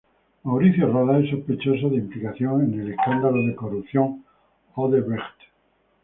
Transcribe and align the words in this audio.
Mauricio 0.45 0.91
Rodas 0.91 1.25
es 1.25 1.29
sospechoso 1.29 1.89
de 1.91 1.97
implicación 1.97 2.63
en 2.63 2.81
el 2.81 2.91
escándalo 2.93 3.45
de 3.45 3.55
corrupción 3.55 4.25
Odebrecht. 4.73 5.41